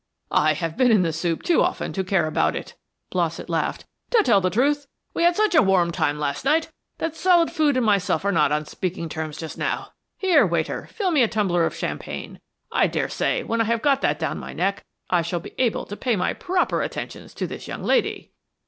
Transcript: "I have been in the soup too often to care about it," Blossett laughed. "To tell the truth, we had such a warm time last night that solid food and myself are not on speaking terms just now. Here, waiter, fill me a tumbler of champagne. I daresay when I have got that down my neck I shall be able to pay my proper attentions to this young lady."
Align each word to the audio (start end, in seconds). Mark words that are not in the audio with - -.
"I 0.31 0.53
have 0.53 0.77
been 0.77 0.89
in 0.89 1.03
the 1.03 1.13
soup 1.13 1.43
too 1.43 1.61
often 1.61 1.93
to 1.93 2.03
care 2.03 2.25
about 2.25 2.55
it," 2.55 2.73
Blossett 3.11 3.49
laughed. 3.51 3.85
"To 4.09 4.23
tell 4.23 4.41
the 4.41 4.49
truth, 4.49 4.87
we 5.13 5.21
had 5.21 5.35
such 5.35 5.53
a 5.53 5.61
warm 5.61 5.91
time 5.91 6.19
last 6.19 6.43
night 6.43 6.71
that 6.97 7.15
solid 7.15 7.51
food 7.51 7.77
and 7.77 7.85
myself 7.85 8.25
are 8.25 8.31
not 8.31 8.51
on 8.51 8.65
speaking 8.65 9.09
terms 9.09 9.37
just 9.37 9.59
now. 9.59 9.89
Here, 10.17 10.43
waiter, 10.43 10.87
fill 10.87 11.11
me 11.11 11.21
a 11.21 11.27
tumbler 11.27 11.67
of 11.67 11.75
champagne. 11.75 12.41
I 12.71 12.87
daresay 12.87 13.43
when 13.43 13.61
I 13.61 13.65
have 13.65 13.83
got 13.83 14.01
that 14.01 14.17
down 14.17 14.39
my 14.39 14.53
neck 14.53 14.83
I 15.07 15.21
shall 15.21 15.39
be 15.39 15.53
able 15.59 15.85
to 15.85 15.95
pay 15.95 16.15
my 16.15 16.33
proper 16.33 16.81
attentions 16.81 17.35
to 17.35 17.45
this 17.45 17.67
young 17.67 17.83
lady." 17.83 18.31